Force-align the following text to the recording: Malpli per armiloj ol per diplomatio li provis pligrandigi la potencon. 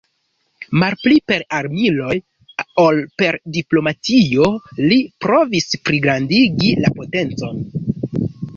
Malpli 0.83 1.17
per 1.31 1.43
armiloj 1.57 2.15
ol 2.85 3.03
per 3.23 3.37
diplomatio 3.59 4.49
li 4.93 4.99
provis 5.27 5.71
pligrandigi 5.91 6.75
la 6.85 6.95
potencon. 7.01 7.65